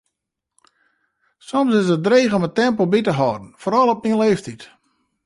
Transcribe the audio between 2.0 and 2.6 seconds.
dreech om it